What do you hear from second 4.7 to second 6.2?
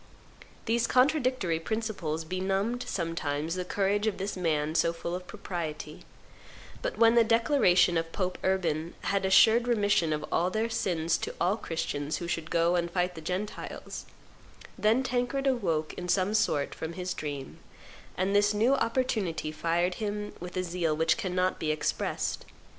so full of propriety;